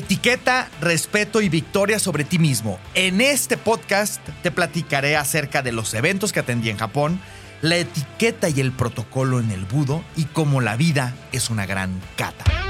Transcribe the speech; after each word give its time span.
Etiqueta, 0.00 0.70
respeto 0.80 1.42
y 1.42 1.50
victoria 1.50 1.98
sobre 1.98 2.24
ti 2.24 2.38
mismo. 2.38 2.78
En 2.94 3.20
este 3.20 3.58
podcast 3.58 4.26
te 4.42 4.50
platicaré 4.50 5.14
acerca 5.14 5.60
de 5.60 5.72
los 5.72 5.92
eventos 5.92 6.32
que 6.32 6.40
atendí 6.40 6.70
en 6.70 6.78
Japón, 6.78 7.20
la 7.60 7.76
etiqueta 7.76 8.48
y 8.48 8.60
el 8.60 8.72
protocolo 8.72 9.40
en 9.40 9.50
el 9.50 9.66
budo 9.66 10.02
y 10.16 10.24
cómo 10.24 10.62
la 10.62 10.76
vida 10.76 11.14
es 11.32 11.50
una 11.50 11.66
gran 11.66 12.00
cata. 12.16 12.69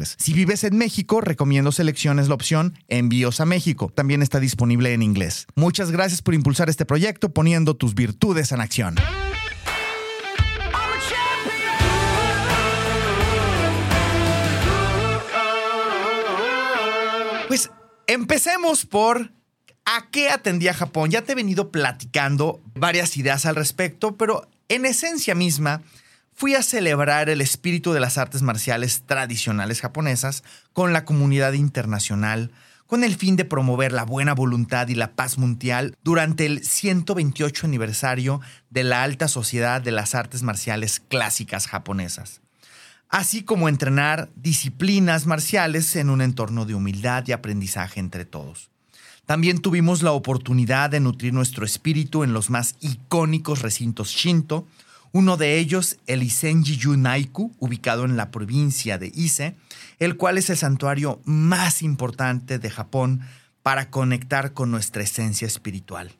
Si 0.17 0.33
vives 0.33 0.63
en 0.63 0.77
México, 0.77 1.21
recomiendo 1.21 1.71
selecciones 1.71 2.27
la 2.27 2.35
opción 2.35 2.77
Envíos 2.87 3.39
a 3.39 3.45
México. 3.45 3.91
También 3.93 4.21
está 4.21 4.39
disponible 4.39 4.93
en 4.93 5.01
inglés. 5.01 5.47
Muchas 5.55 5.91
gracias 5.91 6.21
por 6.21 6.33
impulsar 6.33 6.69
este 6.69 6.85
proyecto 6.85 7.33
poniendo 7.33 7.75
tus 7.75 7.95
virtudes 7.95 8.51
en 8.51 8.61
acción. 8.61 8.95
Pues 17.47 17.69
empecemos 18.07 18.85
por 18.85 19.31
a 19.85 20.09
qué 20.09 20.29
atendía 20.29 20.73
Japón. 20.73 21.11
Ya 21.11 21.23
te 21.23 21.33
he 21.33 21.35
venido 21.35 21.71
platicando 21.71 22.61
varias 22.75 23.17
ideas 23.17 23.45
al 23.45 23.55
respecto, 23.55 24.15
pero 24.15 24.47
en 24.69 24.85
esencia 24.85 25.35
misma 25.35 25.81
fui 26.41 26.55
a 26.55 26.63
celebrar 26.63 27.29
el 27.29 27.39
espíritu 27.39 27.93
de 27.93 27.99
las 27.99 28.17
artes 28.17 28.41
marciales 28.41 29.03
tradicionales 29.05 29.79
japonesas 29.79 30.43
con 30.73 30.91
la 30.91 31.05
comunidad 31.05 31.53
internacional 31.53 32.51
con 32.87 33.03
el 33.03 33.15
fin 33.15 33.35
de 33.35 33.45
promover 33.45 33.91
la 33.91 34.05
buena 34.05 34.33
voluntad 34.33 34.87
y 34.87 34.95
la 34.95 35.11
paz 35.11 35.37
mundial 35.37 35.95
durante 36.03 36.47
el 36.47 36.65
128 36.65 37.67
aniversario 37.67 38.41
de 38.71 38.83
la 38.83 39.03
alta 39.03 39.27
sociedad 39.27 39.83
de 39.83 39.91
las 39.91 40.15
artes 40.15 40.41
marciales 40.41 40.99
clásicas 40.99 41.67
japonesas 41.67 42.41
así 43.07 43.43
como 43.43 43.69
entrenar 43.69 44.31
disciplinas 44.35 45.27
marciales 45.27 45.95
en 45.95 46.09
un 46.09 46.21
entorno 46.21 46.65
de 46.65 46.73
humildad 46.73 47.23
y 47.27 47.33
aprendizaje 47.33 47.99
entre 47.99 48.25
todos. 48.25 48.71
También 49.27 49.59
tuvimos 49.59 50.01
la 50.01 50.13
oportunidad 50.13 50.89
de 50.89 51.01
nutrir 51.01 51.33
nuestro 51.33 51.65
espíritu 51.65 52.23
en 52.23 52.33
los 52.33 52.49
más 52.49 52.77
icónicos 52.79 53.61
recintos 53.61 54.09
Shinto, 54.09 54.65
uno 55.11 55.37
de 55.37 55.57
ellos 55.57 55.97
el 56.07 56.23
Isenji-yu 56.23 56.97
Naiku, 56.97 57.53
ubicado 57.59 58.05
en 58.05 58.17
la 58.17 58.31
provincia 58.31 58.97
de 58.97 59.11
Ise, 59.13 59.55
el 59.99 60.15
cual 60.15 60.37
es 60.37 60.49
el 60.49 60.57
santuario 60.57 61.21
más 61.25 61.81
importante 61.81 62.59
de 62.59 62.69
Japón 62.69 63.21
para 63.61 63.89
conectar 63.89 64.53
con 64.53 64.71
nuestra 64.71 65.03
esencia 65.03 65.45
espiritual. 65.45 66.11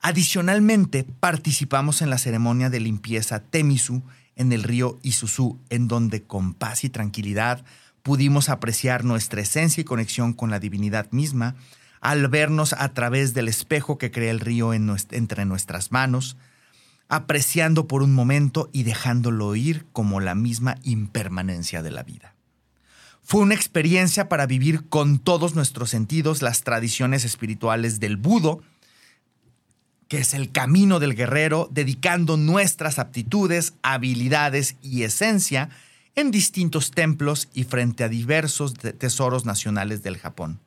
Adicionalmente, 0.00 1.04
participamos 1.04 2.00
en 2.00 2.10
la 2.10 2.18
ceremonia 2.18 2.70
de 2.70 2.80
limpieza 2.80 3.40
Temisu 3.40 4.02
en 4.36 4.52
el 4.52 4.62
río 4.62 4.98
Isuzu, 5.02 5.58
en 5.68 5.88
donde 5.88 6.22
con 6.22 6.54
paz 6.54 6.84
y 6.84 6.88
tranquilidad 6.88 7.64
pudimos 8.02 8.48
apreciar 8.48 9.04
nuestra 9.04 9.42
esencia 9.42 9.82
y 9.82 9.84
conexión 9.84 10.32
con 10.32 10.50
la 10.50 10.58
divinidad 10.58 11.10
misma 11.10 11.56
al 12.00 12.28
vernos 12.28 12.72
a 12.72 12.88
través 12.94 13.34
del 13.34 13.48
espejo 13.48 13.98
que 13.98 14.10
crea 14.10 14.30
el 14.30 14.40
río 14.40 14.72
entre 14.72 15.44
nuestras 15.44 15.92
manos, 15.92 16.38
apreciando 17.10 17.88
por 17.88 18.02
un 18.02 18.14
momento 18.14 18.70
y 18.72 18.84
dejándolo 18.84 19.54
ir 19.56 19.84
como 19.92 20.20
la 20.20 20.34
misma 20.34 20.76
impermanencia 20.84 21.82
de 21.82 21.90
la 21.90 22.04
vida. 22.04 22.34
Fue 23.22 23.42
una 23.42 23.54
experiencia 23.54 24.28
para 24.28 24.46
vivir 24.46 24.88
con 24.88 25.18
todos 25.18 25.54
nuestros 25.54 25.90
sentidos 25.90 26.40
las 26.40 26.62
tradiciones 26.62 27.24
espirituales 27.24 28.00
del 28.00 28.16
Budo, 28.16 28.62
que 30.08 30.18
es 30.18 30.34
el 30.34 30.52
camino 30.52 31.00
del 31.00 31.14
guerrero, 31.14 31.68
dedicando 31.70 32.36
nuestras 32.36 32.98
aptitudes, 32.98 33.74
habilidades 33.82 34.76
y 34.80 35.02
esencia 35.02 35.68
en 36.14 36.30
distintos 36.30 36.92
templos 36.92 37.48
y 37.52 37.64
frente 37.64 38.04
a 38.04 38.08
diversos 38.08 38.74
tesoros 38.74 39.44
nacionales 39.44 40.02
del 40.02 40.16
Japón. 40.16 40.60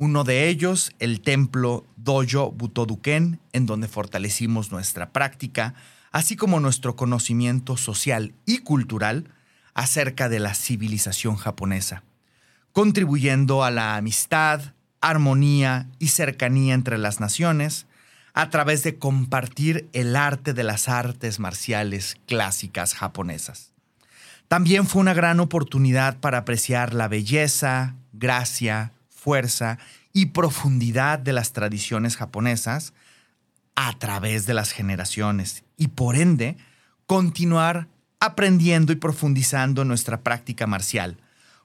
Uno 0.00 0.24
de 0.24 0.48
ellos, 0.48 0.92
el 0.98 1.20
templo 1.20 1.84
Dojo 1.98 2.52
Butoduken, 2.52 3.38
en 3.52 3.66
donde 3.66 3.86
fortalecimos 3.86 4.72
nuestra 4.72 5.12
práctica, 5.12 5.74
así 6.10 6.36
como 6.36 6.58
nuestro 6.58 6.96
conocimiento 6.96 7.76
social 7.76 8.32
y 8.46 8.60
cultural 8.60 9.28
acerca 9.74 10.30
de 10.30 10.40
la 10.40 10.54
civilización 10.54 11.36
japonesa, 11.36 12.02
contribuyendo 12.72 13.62
a 13.62 13.70
la 13.70 13.96
amistad, 13.96 14.72
armonía 15.02 15.90
y 15.98 16.08
cercanía 16.08 16.72
entre 16.72 16.96
las 16.96 17.20
naciones, 17.20 17.86
a 18.32 18.48
través 18.48 18.82
de 18.82 18.96
compartir 18.96 19.86
el 19.92 20.16
arte 20.16 20.54
de 20.54 20.64
las 20.64 20.88
artes 20.88 21.38
marciales 21.40 22.16
clásicas 22.26 22.94
japonesas. 22.94 23.74
También 24.48 24.86
fue 24.86 25.02
una 25.02 25.12
gran 25.12 25.40
oportunidad 25.40 26.20
para 26.20 26.38
apreciar 26.38 26.94
la 26.94 27.06
belleza, 27.06 27.96
gracia, 28.14 28.94
fuerza 29.20 29.78
y 30.12 30.26
profundidad 30.26 31.18
de 31.18 31.32
las 31.32 31.52
tradiciones 31.52 32.16
japonesas 32.16 32.92
a 33.74 33.98
través 33.98 34.46
de 34.46 34.54
las 34.54 34.72
generaciones 34.72 35.64
y 35.76 35.88
por 35.88 36.16
ende 36.16 36.56
continuar 37.06 37.88
aprendiendo 38.18 38.92
y 38.92 38.96
profundizando 38.96 39.84
nuestra 39.84 40.20
práctica 40.22 40.66
marcial, 40.66 41.18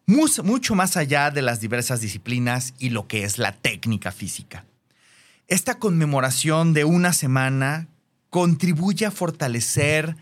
mucho 0.06 0.76
más 0.76 0.98
allá 0.98 1.32
de 1.32 1.42
las 1.42 1.60
diversas 1.60 2.02
disciplinas 2.02 2.74
y 2.80 2.90
lo 2.90 3.08
que 3.08 3.24
es 3.24 3.38
la 3.38 3.54
técnica 3.54 4.12
física. 4.12 4.66
Esta 5.48 5.78
conmemoración 5.78 6.74
de 6.74 6.86
una 6.86 7.14
semana 7.14 7.88
contribuye 8.30 9.06
a 9.06 9.12
fortalecer, 9.12 10.16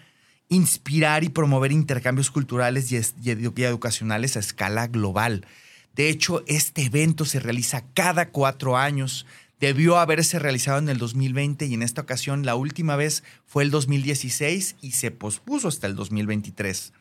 inspirar 0.50 1.24
y 1.24 1.30
promover 1.30 1.72
intercambios 1.72 2.30
culturales 2.30 2.92
y, 2.92 2.98
educacionales 3.30 4.36
a 4.36 4.40
escala 4.40 4.88
global. 4.88 5.46
De 5.94 6.10
hecho, 6.10 6.44
este 6.48 6.84
evento 6.84 7.26
se 7.26 7.40
realiza 7.40 7.86
cada 7.94 8.30
cuatro 8.30 8.78
años. 8.78 9.26
Debió 9.60 9.98
haberse 9.98 10.40
realizado 10.40 10.80
en 10.80 10.90
el 10.90 10.98
2020 10.98 11.66
y 11.68 11.74
en 11.74 11.84
esta 11.84 12.02
ocasión 12.02 12.46
la 12.46 12.56
última 12.56 12.96
vez 12.96 13.24
fue 13.46 13.64
el 13.64 13.72
2016 13.72 14.76
y 14.82 14.92
se 14.92 15.12
pospuso 15.12 15.68
hasta 15.68 15.88
el 15.88 15.96
2023. 15.96 16.94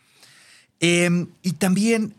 Em, 0.81 1.29
y 1.43 1.53
también, 1.53 2.15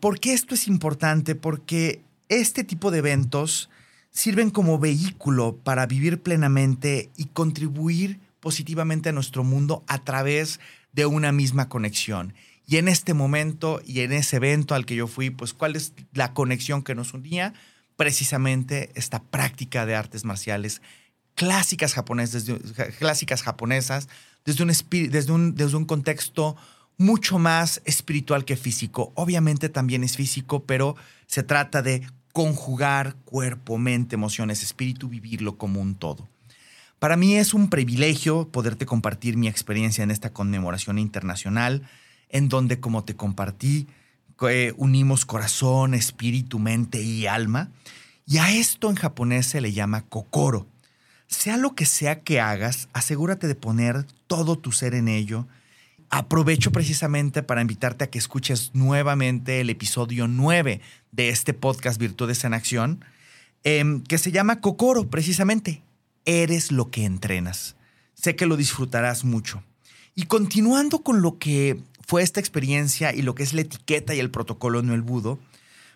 ¿por 0.00 0.20
qué 0.20 0.34
esto 0.34 0.54
es 0.54 0.68
importante? 0.68 1.34
Porque 1.34 2.02
este 2.28 2.62
tipo 2.62 2.90
de 2.90 2.98
eventos 2.98 3.70
sirven 4.10 4.50
como 4.50 4.78
vehículo 4.78 5.56
para 5.56 5.86
vivir 5.86 6.20
plenamente 6.20 7.10
y 7.16 7.26
contribuir 7.26 8.20
positivamente 8.40 9.08
a 9.08 9.12
nuestro 9.12 9.44
mundo 9.44 9.82
a 9.86 10.04
través 10.04 10.60
de 10.92 11.06
una 11.06 11.32
misma 11.32 11.68
conexión. 11.68 12.34
Y 12.70 12.76
en 12.76 12.86
este 12.86 13.14
momento 13.14 13.80
y 13.86 14.00
en 14.00 14.12
ese 14.12 14.36
evento 14.36 14.74
al 14.74 14.84
que 14.84 14.94
yo 14.94 15.06
fui, 15.06 15.30
pues 15.30 15.54
cuál 15.54 15.74
es 15.74 15.94
la 16.12 16.34
conexión 16.34 16.82
que 16.82 16.94
nos 16.94 17.14
unía? 17.14 17.54
Precisamente 17.96 18.90
esta 18.94 19.22
práctica 19.22 19.86
de 19.86 19.96
artes 19.96 20.26
marciales 20.26 20.82
clásicas 21.34 21.94
japonesas, 21.94 22.44
clásicas 22.98 23.42
japonesas 23.42 24.10
desde 24.44 24.64
un, 24.64 24.72
desde, 25.10 25.32
un, 25.32 25.54
desde 25.54 25.76
un 25.78 25.86
contexto 25.86 26.56
mucho 26.98 27.38
más 27.38 27.80
espiritual 27.86 28.44
que 28.44 28.58
físico. 28.58 29.12
Obviamente 29.14 29.70
también 29.70 30.04
es 30.04 30.16
físico, 30.16 30.64
pero 30.64 30.94
se 31.26 31.42
trata 31.42 31.80
de 31.80 32.06
conjugar 32.34 33.14
cuerpo, 33.24 33.78
mente, 33.78 34.16
emociones, 34.16 34.62
espíritu, 34.62 35.08
vivirlo 35.08 35.56
como 35.56 35.80
un 35.80 35.94
todo. 35.94 36.28
Para 36.98 37.16
mí 37.16 37.34
es 37.36 37.54
un 37.54 37.70
privilegio 37.70 38.48
poderte 38.48 38.84
compartir 38.84 39.38
mi 39.38 39.48
experiencia 39.48 40.04
en 40.04 40.10
esta 40.10 40.34
conmemoración 40.34 40.98
internacional, 40.98 41.88
en 42.30 42.48
donde, 42.48 42.80
como 42.80 43.04
te 43.04 43.16
compartí, 43.16 43.86
unimos 44.76 45.24
corazón, 45.24 45.94
espíritu, 45.94 46.58
mente 46.58 47.02
y 47.02 47.26
alma. 47.26 47.70
Y 48.26 48.38
a 48.38 48.52
esto 48.52 48.90
en 48.90 48.96
japonés 48.96 49.46
se 49.46 49.60
le 49.60 49.72
llama 49.72 50.02
kokoro. 50.02 50.66
Sea 51.26 51.56
lo 51.56 51.74
que 51.74 51.86
sea 51.86 52.20
que 52.20 52.40
hagas, 52.40 52.88
asegúrate 52.92 53.46
de 53.46 53.54
poner 53.54 54.06
todo 54.26 54.56
tu 54.56 54.72
ser 54.72 54.94
en 54.94 55.08
ello. 55.08 55.46
Aprovecho 56.10 56.72
precisamente 56.72 57.42
para 57.42 57.60
invitarte 57.60 58.04
a 58.04 58.10
que 58.10 58.18
escuches 58.18 58.70
nuevamente 58.72 59.60
el 59.60 59.68
episodio 59.68 60.26
9 60.26 60.80
de 61.12 61.28
este 61.28 61.52
podcast 61.52 62.00
Virtudes 62.00 62.44
en 62.44 62.54
Acción, 62.54 63.04
em, 63.62 64.02
que 64.02 64.16
se 64.16 64.32
llama 64.32 64.60
Cocoro, 64.60 65.10
precisamente. 65.10 65.82
Eres 66.24 66.72
lo 66.72 66.90
que 66.90 67.04
entrenas. 67.04 67.76
Sé 68.14 68.36
que 68.36 68.46
lo 68.46 68.56
disfrutarás 68.56 69.24
mucho. 69.24 69.62
Y 70.14 70.24
continuando 70.24 71.00
con 71.02 71.20
lo 71.22 71.38
que 71.38 71.82
fue 72.08 72.22
esta 72.22 72.40
experiencia 72.40 73.14
y 73.14 73.20
lo 73.20 73.34
que 73.34 73.42
es 73.42 73.52
la 73.52 73.60
etiqueta 73.60 74.14
y 74.14 74.18
el 74.18 74.30
protocolo 74.30 74.80
en 74.80 74.88
el 74.88 75.02
budo, 75.02 75.38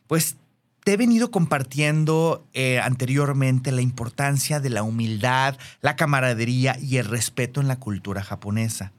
pues 0.07 0.37
te 0.85 0.93
he 0.93 0.97
venido 0.99 1.31
compartiendo 1.31 2.47
eh, 2.53 2.81
anteriormente 2.81 3.73
la 3.73 3.81
importancia 3.81 4.61
de 4.61 4.69
la 4.69 4.83
humildad, 4.83 5.57
la 5.81 5.97
camaradería 5.97 6.77
y 6.79 6.99
el 6.99 7.07
respeto 7.07 7.63
en 7.63 7.69
la 7.69 7.79
cultura 7.79 8.23
japonesa. 8.23 8.93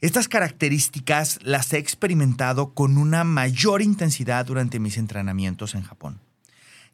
Estas 0.00 0.26
características 0.26 1.38
las 1.42 1.72
he 1.72 1.78
experimentado 1.78 2.74
con 2.74 2.98
una 2.98 3.22
mayor 3.22 3.80
intensidad 3.80 4.44
durante 4.44 4.80
mis 4.80 4.98
entrenamientos 4.98 5.76
en 5.76 5.82
Japón, 5.82 6.18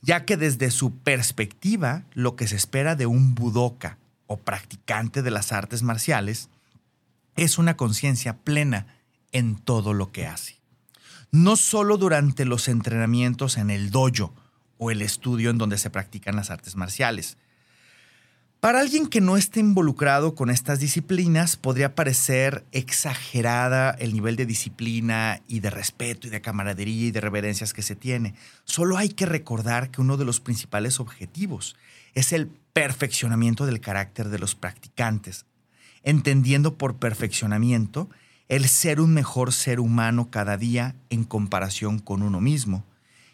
ya 0.03 0.27
que 0.27 0.37
desde 0.37 0.71
su 0.71 0.99
perspectiva, 0.99 2.05
lo 2.13 2.37
que 2.37 2.47
se 2.47 2.57
espera 2.57 2.95
de 2.95 3.07
un 3.07 3.35
budoka 3.35 3.97
o 4.27 4.37
practicante 4.37 5.23
de 5.23 5.31
las 5.31 5.51
artes 5.53 5.83
marciales 5.83 6.51
es 7.37 7.57
una 7.57 7.79
conciencia 7.79 8.37
plena 8.37 8.96
en 9.33 9.57
todo 9.57 9.93
lo 9.93 10.13
que 10.13 10.27
hace 10.27 10.57
no 11.31 11.57
solo 11.57 11.99
durante 11.99 12.45
los 12.45 12.69
entrenamientos 12.69 13.57
en 13.59 13.71
el 13.71 13.91
dojo 13.91 14.35
o 14.79 14.91
el 14.91 15.03
estudio 15.03 15.51
en 15.51 15.59
donde 15.59 15.79
se 15.79 15.91
practican 15.91 16.37
las 16.37 16.51
artes 16.51 16.77
marciales. 16.77 17.37
Para 18.61 18.81
alguien 18.81 19.07
que 19.07 19.21
no 19.21 19.37
esté 19.37 19.61
involucrado 19.61 20.35
con 20.35 20.51
estas 20.51 20.81
disciplinas, 20.81 21.57
podría 21.57 21.95
parecer 21.95 22.65
exagerada 22.73 23.91
el 23.91 24.15
nivel 24.15 24.35
de 24.37 24.47
disciplina 24.47 25.43
y 25.47 25.61
de 25.61 25.71
respeto 25.71 26.27
y 26.27 26.31
de 26.31 26.41
camaradería 26.41 27.09
y 27.09 27.11
de 27.11 27.21
reverencias 27.21 27.75
que 27.75 27.83
se 27.83 27.97
tiene. 27.97 28.35
Solo 28.65 28.97
hay 28.97 29.11
que 29.11 29.27
recordar 29.27 29.91
que 29.91 30.01
uno 30.01 30.17
de 30.17 30.25
los 30.25 30.41
principales 30.41 31.01
objetivos 31.01 31.77
es 32.15 32.33
el 32.33 32.49
perfeccionamiento 32.73 33.67
del 33.67 33.81
carácter 33.81 34.31
de 34.31 34.39
los 34.39 34.55
practicantes, 34.55 35.45
entendiendo 36.03 36.77
por 36.77 36.97
perfeccionamiento 36.97 38.09
el 38.49 38.69
ser 38.69 39.01
un 39.01 39.13
mejor 39.13 39.53
ser 39.53 39.81
humano 39.81 40.31
cada 40.31 40.57
día 40.57 40.95
en 41.11 41.25
comparación 41.25 41.99
con 41.99 42.23
uno 42.23 42.41
mismo. 42.41 42.85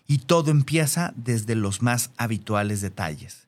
Y 0.07 0.19
todo 0.19 0.51
empieza 0.51 1.13
desde 1.17 1.55
los 1.55 1.83
más 1.83 2.11
habituales 2.17 2.81
detalles, 2.81 3.47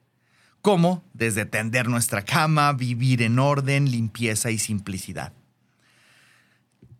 como 0.62 1.02
desde 1.12 1.46
tender 1.46 1.88
nuestra 1.88 2.24
cama, 2.24 2.72
vivir 2.72 3.22
en 3.22 3.38
orden, 3.38 3.90
limpieza 3.90 4.50
y 4.50 4.58
simplicidad. 4.58 5.32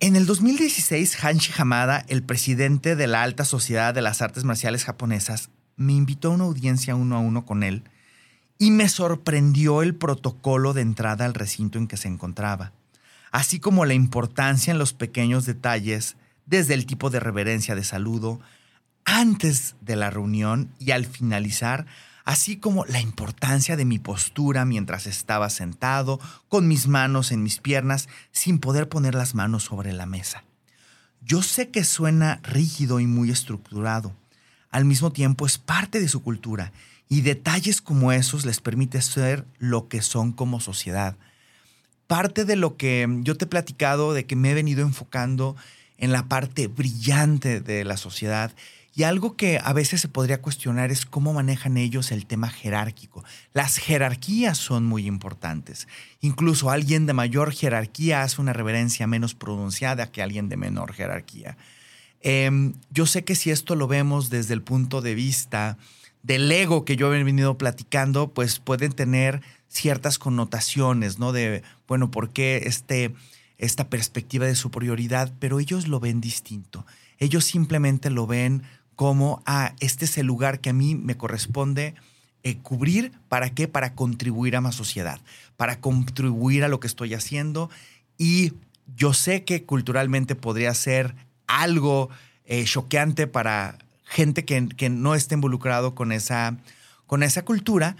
En 0.01 0.17
el 0.17 0.27
2016, 0.27 1.25
Hanshi 1.25 1.53
Hamada, 1.57 2.05
el 2.09 2.23
presidente 2.23 2.97
de 2.97 3.07
la 3.07 3.23
Alta 3.23 3.45
Sociedad 3.45 3.95
de 3.95 4.03
las 4.03 4.23
Artes 4.23 4.45
Marciales 4.45 4.85
Japonesas, 4.85 5.51
me 5.77 5.93
invitó 5.93 6.29
a 6.29 6.35
una 6.35 6.45
audiencia 6.45 6.95
uno 6.95 7.17
a 7.17 7.21
uno 7.21 7.47
con 7.47 7.63
él 7.63 7.85
y 8.59 8.71
me 8.71 8.89
sorprendió 8.89 9.83
el 9.83 9.95
protocolo 9.95 10.73
de 10.73 10.83
entrada 10.83 11.25
al 11.25 11.35
recinto 11.35 11.79
en 11.79 11.87
que 11.87 11.97
se 11.97 12.09
encontraba 12.09 12.73
así 13.35 13.59
como 13.59 13.85
la 13.85 13.95
importancia 13.95 14.71
en 14.71 14.79
los 14.79 14.93
pequeños 14.93 15.45
detalles, 15.45 16.15
desde 16.47 16.73
el 16.75 16.87
tipo 16.87 17.11
de 17.11 17.19
reverencia 17.19 17.75
de 17.75 17.83
saludo, 17.83 18.39
antes 19.05 19.75
de 19.81 19.97
la 19.97 20.09
reunión 20.09 20.71
y 20.79 20.93
al 20.93 21.05
finalizar, 21.05 21.85
así 22.25 22.59
como 22.59 22.85
la 22.85 23.01
importancia 23.01 23.77
de 23.77 23.85
mi 23.85 23.99
postura 23.99 24.65
mientras 24.65 25.09
estaba 25.09 25.51
sentado, 25.51 26.21
con 26.49 26.69
mis 26.69 26.87
manos 26.87 27.33
en 27.33 27.43
mis 27.43 27.59
piernas, 27.59 28.09
sin 28.31 28.61
poder 28.61 28.89
poner 28.89 29.17
las 29.17 29.35
manos 29.35 29.65
sobre 29.65 29.93
la 29.93 30.07
mesa. 30.07 30.45
Yo 31.21 31.43
sé 31.43 31.71
que 31.71 31.83
suena 31.83 32.39
rígido 32.45 33.01
y 33.01 33.09
muy 33.09 33.33
estructurado. 33.33 34.15
Al 34.71 34.85
mismo 34.85 35.11
tiempo 35.11 35.45
es 35.45 35.59
parte 35.59 35.99
de 35.99 36.07
su 36.07 36.23
cultura 36.23 36.73
y 37.09 37.23
detalles 37.23 37.81
como 37.81 38.13
esos 38.13 38.47
les 38.47 38.61
permite 38.61 39.03
ser 39.03 39.45
lo 39.59 39.89
que 39.89 40.03
son 40.03 40.31
como 40.31 40.61
sociedad 40.61 41.17
parte 42.07 42.45
de 42.45 42.57
lo 42.57 42.77
que 42.77 43.07
yo 43.23 43.37
te 43.37 43.45
he 43.45 43.49
platicado, 43.49 44.13
de 44.15 44.27
que 44.27 44.37
me 44.37 44.51
he 44.51 44.55
venido 44.55 44.83
enfocando 44.83 45.57
en 45.99 46.13
la 46.13 46.29
parte 46.29 46.67
brillante 46.67 47.61
de 47.61 47.85
la 47.85 47.97
sociedad. 47.97 48.53
Y 48.97 49.03
algo 49.03 49.37
que 49.37 49.59
a 49.63 49.73
veces 49.73 50.01
se 50.01 50.09
podría 50.09 50.41
cuestionar 50.41 50.93
es 50.93 51.05
cómo 51.05 51.33
manejan 51.33 51.77
ellos 51.77 52.13
el 52.13 52.27
tema 52.27 52.49
jerárquico. 52.49 53.25
Las 53.53 53.79
jerarquías 53.79 54.57
son 54.57 54.85
muy 54.85 55.07
importantes. 55.07 55.89
Incluso 56.21 56.71
alguien 56.71 57.07
de 57.07 57.13
mayor 57.13 57.53
jerarquía 57.53 58.23
hace 58.23 58.41
una 58.41 58.53
reverencia 58.53 59.09
menos 59.09 59.35
pronunciada 59.35 60.13
que 60.13 60.23
alguien 60.23 60.49
de 60.49 60.57
menor 60.57 60.93
jerarquía. 60.93 61.57
Em, 62.21 62.75
yo 62.91 63.07
sé 63.07 63.25
que 63.25 63.35
si 63.35 63.51
esto 63.51 63.75
lo 63.75 63.89
vemos 63.89 64.31
desde 64.31 64.55
el 64.55 64.63
punto 64.63 65.01
de 65.01 65.15
vista 65.15 65.77
del 66.23 66.51
ego 66.51 66.85
que 66.85 66.97
yo 66.97 67.13
he 67.13 67.23
venido 67.23 67.59
platicando, 67.59 68.29
pues 68.29 68.61
pueden 68.61 68.93
tener 68.93 69.43
ciertas 69.69 70.19
connotaciones, 70.19 71.19
¿no? 71.19 71.33
De, 71.33 71.63
bueno, 71.87 72.11
¿por 72.11 72.31
qué 72.31 72.63
este, 72.67 73.15
esta 73.59 73.89
perspectiva 73.89 74.47
de 74.47 74.55
superioridad? 74.55 75.33
Pero 75.39 75.61
ellos 75.61 75.89
lo 75.89 76.01
ven 76.01 76.21
distinto. 76.21 76.87
Ellos 77.19 77.45
simplemente 77.45 78.11
lo 78.11 78.27
ven 78.27 78.63
como, 78.97 79.43
ah, 79.47 79.75
este 79.81 80.05
es 80.05 80.19
el 80.19 80.27
lugar 80.27 80.61
que 80.61 80.71
a 80.71 80.75
mí 80.75 80.95
me 80.95 81.17
corresponde 81.17 81.95
eh, 82.43 82.59
cubrir. 82.59 83.13
¿Para 83.29 83.51
qué? 83.51 83.69
Para 83.69 83.95
contribuir 83.95 84.57
a 84.57 84.61
más 84.61 84.75
sociedad, 84.75 85.21
para 85.57 85.81
contribuir 85.81 86.65
a 86.65 86.69
lo 86.69 86.81
que 86.81 86.87
estoy 86.87 87.15
haciendo. 87.15 87.71
Y 88.19 88.53
yo 88.97 89.15
sé 89.15 89.45
que 89.45 89.65
culturalmente 89.65 90.35
podría 90.35 90.75
ser 90.75 91.15
algo 91.47 92.11
eh, 92.45 92.65
choqueante 92.65 93.27
para 93.27 93.79
gente 94.05 94.45
que, 94.45 94.69
que, 94.69 94.91
no 94.91 95.15
esté 95.15 95.35
involucrado 95.35 95.95
con 95.95 96.13
esa, 96.13 96.59
con 97.07 97.23
esa 97.23 97.45
cultura, 97.45 97.97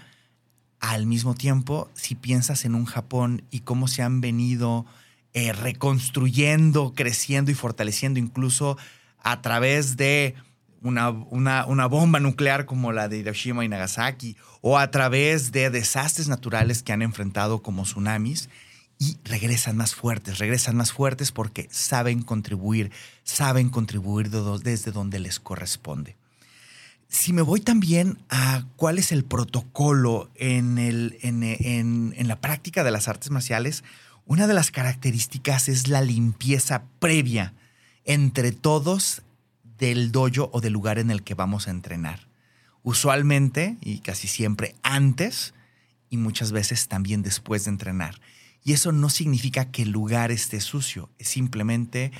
al 0.91 1.05
mismo 1.05 1.33
tiempo, 1.33 1.89
si 1.95 2.15
piensas 2.15 2.65
en 2.65 2.75
un 2.75 2.85
Japón 2.85 3.43
y 3.49 3.61
cómo 3.61 3.87
se 3.87 4.03
han 4.03 4.21
venido 4.21 4.85
eh, 5.33 5.51
reconstruyendo, 5.51 6.93
creciendo 6.95 7.51
y 7.51 7.55
fortaleciendo, 7.55 8.19
incluso 8.19 8.77
a 9.21 9.41
través 9.41 9.97
de 9.97 10.35
una, 10.81 11.09
una, 11.09 11.87
bomba 11.87 12.19
nuclear 12.19 12.65
como 12.65 12.91
la 12.91 13.07
de 13.09 13.17
Hiroshima 13.17 13.65
y 13.65 13.67
Nagasaki, 13.67 14.37
o 14.61 14.77
a 14.77 14.91
través 14.91 15.51
de 15.51 15.71
desastres 15.71 16.27
naturales 16.27 16.83
que 16.83 16.93
han 16.93 17.01
enfrentado 17.01 17.63
como 17.63 17.83
tsunamis, 17.83 18.49
y 18.97 19.17
regresan 19.25 19.75
más 19.75 19.93
fuertes, 19.93 20.37
regresan 20.37 20.77
más 20.77 20.93
fuertes 20.93 21.31
porque 21.31 21.67
saben 21.71 22.21
contribuir, 22.21 22.91
saben 23.23 23.69
contribuir 23.69 24.29
desde 24.29 24.91
donde 24.91 25.19
les 25.19 25.39
corresponde. 25.39 26.15
Si 27.07 27.33
me 27.33 27.41
voy 27.41 27.61
también 27.61 28.17
a 28.29 28.65
cuál 28.75 28.97
es 28.97 29.11
el 29.11 29.23
protocolo 29.23 30.29
en, 30.35 30.77
el, 30.77 31.17
en, 31.21 32.27
la 32.27 32.41
práctica 32.41 32.83
de 32.83 32.91
las 32.91 33.07
artes 33.07 33.31
marciales, 33.31 33.83
una 34.25 34.47
de 34.47 34.53
las 34.53 34.71
características 34.71 35.69
es 35.69 35.87
la 35.87 36.01
limpieza 36.01 36.83
previa 36.99 37.53
entre 38.03 38.51
todos 38.51 39.21
del 39.77 40.11
dojo 40.11 40.49
o 40.51 40.61
del 40.61 40.73
lugar 40.73 40.99
en 40.99 41.11
el 41.11 41.23
que 41.23 41.35
vamos 41.35 41.67
a 41.67 41.71
entrenar. 41.71 42.27
Usualmente 42.83 43.77
y 43.81 43.99
casi 43.99 44.27
siempre 44.27 44.75
antes 44.83 45.53
y 46.09 46.17
muchas 46.17 46.51
veces 46.51 46.87
también 46.87 47.21
después 47.21 47.65
de 47.65 47.71
entrenar. 47.71 48.19
Y 48.63 48.73
eso 48.73 48.91
no 48.91 49.09
significa 49.09 49.71
que 49.71 49.83
el 49.83 49.91
lugar 49.91 50.31
esté 50.31 50.59
sucio, 50.59 51.09
es 51.19 51.27
simplemente 51.27 52.11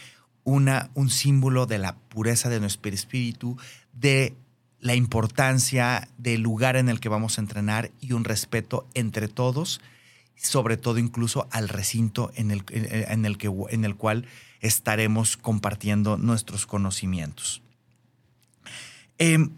una, 0.44 0.92
un 0.94 1.10
símbolo 1.10 1.66
de 1.66 1.80
la 1.80 1.96
pureza 1.96 2.50
de 2.50 2.60
nuestro 2.60 2.92
espíritu, 2.94 3.58
de 3.94 4.36
la 4.86 4.94
importancia 4.94 6.08
del 6.20 6.42
lugar 6.42 6.76
en 6.76 6.90
el 6.90 7.00
que 7.00 7.10
vamos 7.10 7.40
a 7.40 7.42
entrenar 7.42 7.90
y 8.02 8.12
un 8.12 8.24
respeto 8.24 8.88
entre 8.94 9.28
todos, 9.28 9.82
sobre 10.36 10.78
todo 10.78 11.00
incluso 11.00 11.48
al 11.50 11.70
recinto 11.70 12.32
en 12.36 12.52
el, 12.52 12.64
en 12.70 13.26
el, 13.26 13.40
que, 13.40 13.52
en 13.72 13.84
el 13.84 13.96
cual 13.96 14.28
estaremos 14.62 15.38
compartiendo 15.38 16.18
nuestros 16.18 16.68
conocimientos. 16.68 17.64
Em, 19.18 19.50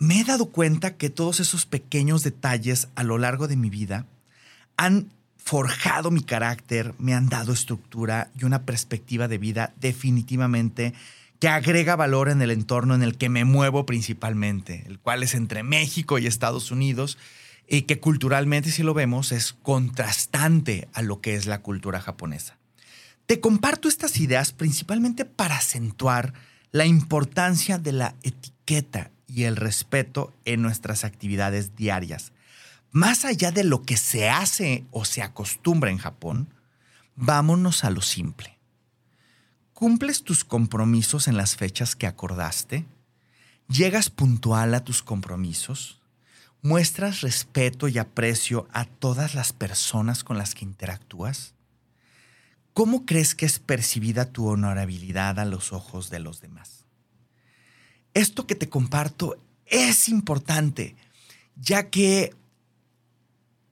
me 0.00 0.20
he 0.20 0.24
dado 0.24 0.46
cuenta 0.46 0.96
que 0.96 1.08
todos 1.08 1.38
esos 1.38 1.64
pequeños 1.64 2.24
detalles 2.24 2.88
a 2.96 3.04
lo 3.04 3.18
largo 3.18 3.46
de 3.46 3.54
mi 3.54 3.70
vida 3.70 4.06
han 4.76 5.12
forjado 5.36 6.10
mi 6.10 6.24
carácter, 6.24 6.94
me 6.98 7.14
han 7.14 7.28
dado 7.28 7.52
estructura 7.52 8.32
y 8.36 8.44
una 8.44 8.62
perspectiva 8.62 9.28
de 9.28 9.38
vida 9.38 9.72
definitivamente 9.80 10.94
que 11.42 11.48
agrega 11.48 11.96
valor 11.96 12.28
en 12.28 12.40
el 12.40 12.52
entorno 12.52 12.94
en 12.94 13.02
el 13.02 13.18
que 13.18 13.28
me 13.28 13.44
muevo 13.44 13.84
principalmente, 13.84 14.84
el 14.86 15.00
cual 15.00 15.24
es 15.24 15.34
entre 15.34 15.64
México 15.64 16.18
y 16.18 16.28
Estados 16.28 16.70
Unidos, 16.70 17.18
y 17.66 17.82
que 17.82 17.98
culturalmente, 17.98 18.70
si 18.70 18.84
lo 18.84 18.94
vemos, 18.94 19.32
es 19.32 19.52
contrastante 19.52 20.86
a 20.92 21.02
lo 21.02 21.20
que 21.20 21.34
es 21.34 21.46
la 21.46 21.60
cultura 21.60 22.00
japonesa. 22.00 22.58
Te 23.26 23.40
comparto 23.40 23.88
estas 23.88 24.20
ideas 24.20 24.52
principalmente 24.52 25.24
para 25.24 25.56
acentuar 25.56 26.32
la 26.70 26.86
importancia 26.86 27.76
de 27.76 27.90
la 27.90 28.14
etiqueta 28.22 29.10
y 29.26 29.42
el 29.42 29.56
respeto 29.56 30.32
en 30.44 30.62
nuestras 30.62 31.02
actividades 31.02 31.74
diarias, 31.74 32.30
más 32.92 33.24
allá 33.24 33.50
de 33.50 33.64
lo 33.64 33.82
que 33.82 33.96
se 33.96 34.30
hace 34.30 34.84
o 34.92 35.04
se 35.04 35.22
acostumbra 35.22 35.90
en 35.90 35.98
Japón, 35.98 36.54
vámonos 37.16 37.82
a 37.82 37.90
lo 37.90 38.00
simple. 38.00 38.61
¿Cumples 39.82 40.22
tus 40.22 40.44
compromisos 40.44 41.26
en 41.26 41.36
las 41.36 41.56
fechas 41.56 41.96
que 41.96 42.06
acordaste? 42.06 42.86
¿Llegas 43.66 44.10
puntual 44.10 44.74
a 44.74 44.84
tus 44.84 45.02
compromisos? 45.02 46.00
¿Muestras 46.62 47.20
respeto 47.20 47.88
y 47.88 47.98
aprecio 47.98 48.68
a 48.70 48.84
todas 48.84 49.34
las 49.34 49.52
personas 49.52 50.22
con 50.22 50.38
las 50.38 50.54
que 50.54 50.64
interactúas? 50.64 51.54
¿Cómo 52.72 53.04
crees 53.04 53.34
que 53.34 53.44
es 53.44 53.58
percibida 53.58 54.26
tu 54.26 54.46
honorabilidad 54.46 55.40
a 55.40 55.44
los 55.44 55.72
ojos 55.72 56.10
de 56.10 56.20
los 56.20 56.40
demás? 56.40 56.84
Esto 58.14 58.46
que 58.46 58.54
te 58.54 58.68
comparto 58.68 59.34
es 59.66 60.08
importante, 60.08 60.94
ya 61.56 61.90
que 61.90 62.36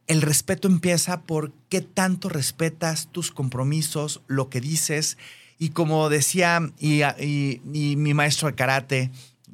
el 0.08 0.22
respeto 0.22 0.66
empieza 0.66 1.20
por 1.20 1.52
qué 1.68 1.82
tanto 1.82 2.28
respetas 2.28 3.06
tus 3.12 3.30
compromisos, 3.30 4.22
lo 4.26 4.50
que 4.50 4.60
dices, 4.60 5.16
y 5.60 5.68
como 5.68 6.08
decía 6.08 6.62
y, 6.78 7.60
mi 7.64 8.14
maestro 8.14 8.48
de 8.48 8.54
karate, 8.54 9.10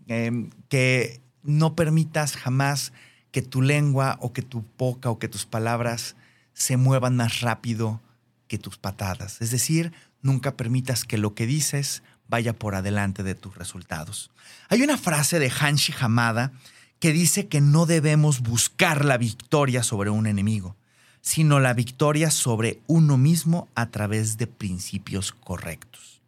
em, 0.07 0.51
que 0.69 1.21
no 1.43 1.75
permitas 1.75 2.37
jamás 2.37 2.93
que 3.33 3.43
tu 3.43 3.61
lengua 3.61 4.17
o 4.21 4.33
que 4.33 4.43
tu 4.43 4.65
boca 4.79 5.11
o 5.11 5.19
que 5.19 5.29
tus 5.29 5.47
palabras 5.47 6.15
se 6.55 6.77
muevan 6.77 7.17
más 7.17 7.41
rápido 7.41 8.01
que 8.47 8.57
tus 8.57 8.79
patadas. 8.79 9.43
Es 9.43 9.51
decir, 9.51 9.93
nunca 10.23 10.57
permitas 10.57 11.05
que 11.05 11.19
lo 11.19 11.35
que 11.35 11.45
dices 11.45 12.05
vaya 12.29 12.53
por 12.53 12.77
adelante 12.77 13.25
de 13.25 13.35
tus 13.35 13.57
resultados. 13.57 14.31
Hay 14.69 14.83
una 14.83 14.99
frase 14.99 15.41
de 15.41 15.51
Hanshi 15.51 15.93
Hamada 16.01 16.53
que 17.01 17.13
dice 17.13 17.49
que 17.49 17.61
no 17.61 17.85
debemos 17.85 18.43
buscar 18.43 19.05
la 19.05 19.19
victoria 19.19 19.83
sobre 19.83 20.11
un 20.11 20.29
enemigo, 20.29 20.77
sino 21.27 21.59
la 21.59 21.75
victoria 21.75 22.31
sobre 22.31 22.79
uno 22.87 23.17
mismo 23.17 23.67
a 23.75 23.91
través 23.91 24.39
de 24.39 24.47
principios 24.47 25.33
correctos. 25.33 26.21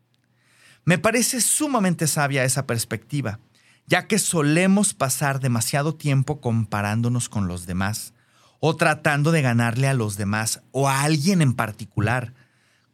Me 0.84 0.98
parece 0.98 1.40
sumamente 1.40 2.08
sabia 2.08 2.42
esa 2.42 2.66
perspectiva, 2.66 3.38
ya 3.86 4.08
que 4.08 4.18
solemos 4.18 4.94
pasar 4.94 5.38
demasiado 5.38 5.94
tiempo 5.94 6.40
comparándonos 6.40 7.28
con 7.28 7.46
los 7.46 7.64
demás 7.64 8.12
o 8.58 8.74
tratando 8.74 9.30
de 9.30 9.40
ganarle 9.40 9.86
a 9.86 9.94
los 9.94 10.16
demás 10.16 10.62
o 10.72 10.88
a 10.88 11.02
alguien 11.02 11.42
en 11.42 11.54
particular, 11.54 12.34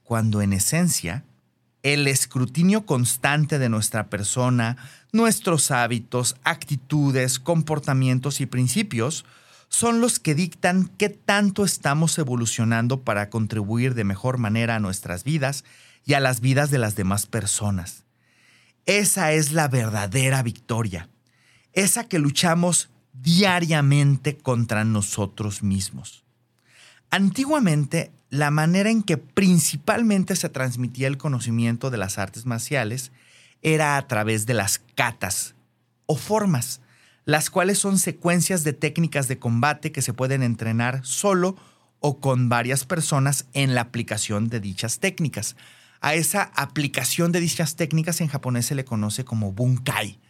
cuando 0.02 0.42
en 0.42 0.52
esencia 0.52 1.24
el 1.82 2.06
escrutinio 2.06 2.84
constante 2.84 3.58
de 3.58 3.70
nuestra 3.70 4.10
persona, 4.10 4.76
nuestros 5.10 5.70
hábitos, 5.70 6.36
actitudes, 6.44 7.38
comportamientos 7.38 8.42
y 8.42 8.46
principios 8.46 9.24
son 9.74 10.00
los 10.00 10.20
que 10.20 10.36
dictan 10.36 10.86
qué 10.86 11.08
tanto 11.08 11.64
estamos 11.64 12.16
evolucionando 12.18 13.02
para 13.02 13.28
contribuir 13.28 13.94
de 13.94 14.04
mejor 14.04 14.38
manera 14.38 14.76
a 14.76 14.80
nuestras 14.80 15.24
vidas 15.24 15.64
y 16.06 16.14
a 16.14 16.20
las 16.20 16.40
vidas 16.40 16.70
de 16.70 16.78
las 16.78 16.94
demás 16.94 17.26
personas. 17.26 18.04
Esa 18.86 19.32
es 19.32 19.50
la 19.50 19.66
verdadera 19.66 20.44
victoria, 20.44 21.08
esa 21.72 22.04
que 22.04 22.20
luchamos 22.20 22.90
diariamente 23.12 24.36
contra 24.36 24.84
nosotros 24.84 25.64
mismos. 25.64 26.24
Antiguamente, 27.10 28.12
la 28.30 28.52
manera 28.52 28.90
en 28.90 29.02
que 29.02 29.16
principalmente 29.16 30.36
se 30.36 30.48
transmitía 30.50 31.08
el 31.08 31.18
conocimiento 31.18 31.90
de 31.90 31.98
las 31.98 32.18
artes 32.18 32.46
marciales 32.46 33.10
era 33.60 33.96
a 33.96 34.06
través 34.06 34.46
de 34.46 34.54
las 34.54 34.80
katas 34.94 35.56
o 36.06 36.16
formas, 36.16 36.80
las 37.24 37.50
cuales 37.50 37.78
son 37.78 37.98
secuencias 37.98 38.64
de 38.64 38.72
técnicas 38.72 39.28
de 39.28 39.38
combate 39.38 39.92
que 39.92 40.02
se 40.02 40.12
pueden 40.12 40.42
entrenar 40.42 41.04
solo 41.04 41.56
o 42.00 42.20
con 42.20 42.48
varias 42.48 42.84
personas 42.84 43.46
en 43.54 43.74
la 43.74 43.80
aplicación 43.80 44.48
de 44.48 44.60
dichas 44.60 44.98
técnicas. 45.00 45.56
A 46.00 46.14
esa 46.14 46.52
aplicación 46.54 47.32
de 47.32 47.40
dichas 47.40 47.76
técnicas 47.76 48.20
en 48.20 48.28
japonés 48.28 48.66
se 48.66 48.74
le 48.74 48.84
conoce 48.84 49.24
como 49.24 49.52
bunkai. 49.52 50.20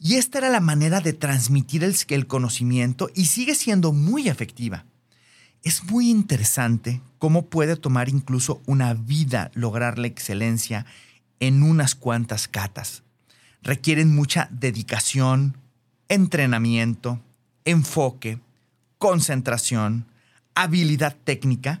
Y 0.00 0.16
esta 0.16 0.38
era 0.38 0.50
la 0.50 0.60
manera 0.60 1.00
de 1.00 1.12
transmitir 1.12 1.84
el, 1.84 2.26
conocimiento 2.26 3.08
y 3.14 3.26
sigue 3.26 3.54
siendo 3.54 3.92
muy 3.92 4.28
efectiva. 4.28 4.84
Es 5.62 5.84
muy 5.84 6.10
interesante 6.10 7.00
cómo 7.18 7.46
puede 7.46 7.76
tomar 7.76 8.08
incluso 8.08 8.62
una 8.66 8.94
vida 8.94 9.50
lograr 9.54 9.98
la 9.98 10.08
excelencia 10.08 10.86
en 11.40 11.62
unas 11.62 11.94
cuantas 11.94 12.46
catas. 12.48 13.04
Requieren 13.62 14.14
mucha 14.14 14.48
dedicación, 14.50 15.56
entrenamiento, 16.08 17.20
enfoque, 17.64 18.38
concentración, 18.98 20.06
habilidad 20.54 21.16
técnica 21.24 21.80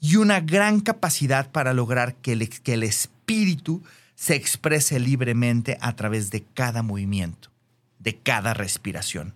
y 0.00 0.16
una 0.16 0.40
gran 0.40 0.80
capacidad 0.80 1.50
para 1.50 1.72
lograr 1.72 2.14
que 2.16 2.32
el, 2.32 2.48
que 2.48 2.74
el 2.74 2.82
espíritu 2.82 3.82
se 4.14 4.34
exprese 4.34 5.00
libremente 5.00 5.78
a 5.80 5.96
través 5.96 6.30
de 6.30 6.44
cada 6.54 6.82
movimiento 6.82 7.54
de 8.04 8.16
cada 8.18 8.54
respiración. 8.54 9.34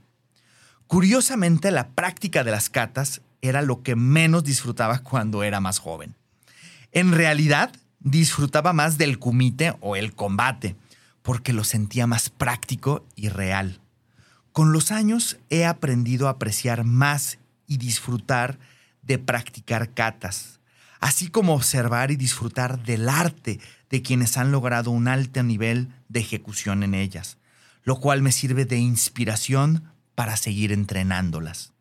Curiosamente, 0.87 1.71
la 1.73 1.89
práctica 1.89 2.45
de 2.45 2.53
las 2.53 2.71
catas 2.71 3.23
era 3.41 3.63
lo 3.63 3.83
que 3.83 3.97
menos 3.97 4.45
disfrutaba 4.45 5.01
cuando 5.01 5.43
era 5.43 5.61
más 5.61 5.79
joven. 5.79 6.15
En 6.93 7.13
realidad, 7.13 7.73
disfrutaba 7.99 8.73
más 8.73 8.99
del 8.99 9.19
kumite 9.19 9.75
o 9.81 9.97
el 9.97 10.15
combate, 10.15 10.77
porque 11.23 11.53
lo 11.53 11.65
sentía 11.65 12.07
más 12.07 12.31
práctico 12.31 13.05
y 13.17 13.29
real. 13.29 13.81
Con 14.59 14.73
los 14.73 14.91
años 14.91 15.39
he 15.51 15.65
aprendido 15.65 16.27
a 16.27 16.31
apreciar 16.31 16.83
más 16.83 17.39
y 17.69 17.77
disfrutar 17.77 18.59
de 19.03 19.17
practicar 19.21 19.95
catas, 19.95 20.59
así 20.99 21.29
como 21.29 21.55
observar 21.55 22.11
y 22.11 22.17
disfrutar 22.17 22.83
del 22.83 23.09
arte 23.09 23.61
de 23.89 24.03
quienes 24.03 24.37
han 24.37 24.51
logrado 24.51 24.91
un 24.91 25.07
alto 25.07 25.45
nivel 25.45 25.95
de 26.09 26.19
ejecución 26.19 26.83
en 26.83 26.95
ellas, 26.95 27.39
lo 27.85 28.01
cual 28.01 28.21
me 28.21 28.33
sirve 28.33 28.65
de 28.65 28.79
inspiración 28.79 29.93
para 30.17 30.37
seguir 30.37 30.73
entrenándolas. 30.73 31.73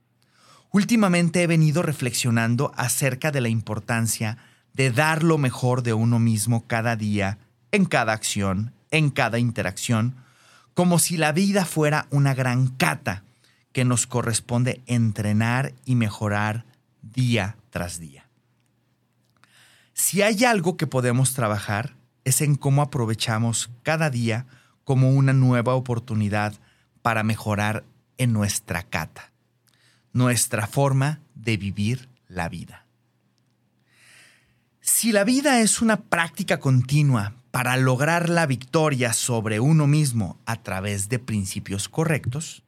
Últimamente 0.72 1.42
he 1.42 1.48
venido 1.48 1.82
reflexionando 1.82 2.74
acerca 2.78 3.32
de 3.32 3.42
la 3.42 3.50
importancia 3.50 4.38
de 4.74 4.92
dar 4.92 5.24
lo 5.24 5.40
mejor 5.40 5.82
de 5.82 5.94
uno 5.94 6.20
mismo 6.20 6.68
cada 6.68 6.96
día, 6.96 7.40
en 7.72 7.86
cada 7.86 8.14
acción, 8.14 8.72
en 8.92 9.10
cada 9.10 9.40
interacción, 9.40 10.27
como 10.78 11.00
si 11.00 11.18
la 11.18 11.32
vida 11.32 11.66
fuera 11.66 12.06
una 12.12 12.36
gran 12.36 12.68
cata 12.68 13.24
que 13.72 13.84
nos 13.84 14.06
corresponde 14.06 14.84
entrenar 14.86 15.74
y 15.86 15.96
mejorar 15.96 16.66
día 17.02 17.58
tras 17.72 18.00
día. 18.00 18.28
Si 19.94 20.22
hay 20.22 20.46
algo 20.46 20.78
que 20.78 20.86
podemos 20.86 21.34
trabajar 21.34 21.96
es 22.26 22.42
en 22.42 22.54
cómo 22.54 22.84
aprovechamos 22.84 23.72
cada 23.82 24.12
día 24.12 24.46
como 24.84 25.10
una 25.10 25.34
nueva 25.34 25.74
oportunidad 25.74 26.54
para 27.02 27.24
mejorar 27.24 27.84
en 28.20 28.32
nuestra 28.32 28.84
cata, 28.84 29.32
nuestra 30.14 30.68
forma 30.68 31.22
de 31.34 31.58
vivir 31.58 32.08
la 32.28 32.50
vida. 32.50 32.86
Si 34.80 35.12
la 35.12 35.24
vida 35.24 35.60
es 35.60 35.82
una 35.82 36.02
práctica 36.02 36.60
continua 36.60 37.34
para 37.58 37.76
lograr 37.76 38.30
la 38.30 38.46
victoria 38.46 39.14
sobre 39.14 39.60
uno 39.60 39.88
mismo 39.88 40.40
a 40.46 40.62
través 40.62 41.10
de 41.10 41.18
principios 41.18 41.90
correctos, 41.90 42.62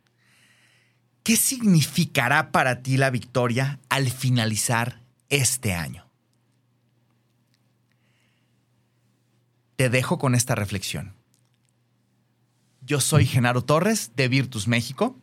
¿qué 1.21 1.35
significará 1.35 2.51
para 2.51 2.81
ti 2.81 2.97
la 2.97 3.11
victoria 3.11 3.79
al 3.89 4.09
finalizar 4.09 4.99
este 5.29 5.75
año? 5.75 6.07
Te 9.75 9.91
dejo 9.91 10.17
con 10.17 10.33
esta 10.33 10.55
reflexión. 10.55 11.13
Yo 12.81 12.99
soy 12.99 13.27
Genaro 13.27 13.63
Torres 13.63 14.13
de 14.15 14.27
Virtus 14.27 14.67
México. 14.67 15.15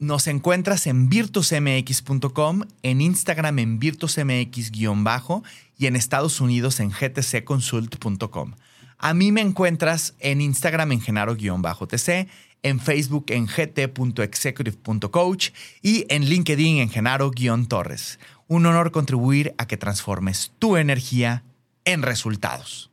Nos 0.00 0.26
encuentras 0.26 0.88
en 0.88 1.08
virtusmx.com, 1.08 2.62
en 2.82 3.00
Instagram 3.00 3.60
en 3.60 3.78
virtusmx-bajo 3.78 5.44
y 5.78 5.86
en 5.86 5.94
Estados 5.94 6.40
Unidos 6.40 6.80
en 6.80 6.90
gtcconsult.com. 6.90 8.54
A 9.02 9.14
mí 9.14 9.32
me 9.32 9.40
encuentras 9.40 10.14
en 10.20 10.42
Instagram 10.42 10.92
en 10.92 11.00
genaro-tc, 11.00 12.28
en 12.62 12.80
Facebook 12.80 13.24
en 13.28 13.46
gt.executive.coach 13.46 15.52
y 15.80 16.04
en 16.10 16.26
LinkedIn 16.26 16.80
en 16.80 16.90
genaro-torres. 16.90 18.18
Un 18.46 18.66
honor 18.66 18.92
contribuir 18.92 19.54
a 19.56 19.66
que 19.66 19.78
transformes 19.78 20.52
tu 20.58 20.76
energía 20.76 21.44
en 21.86 22.02
resultados. 22.02 22.89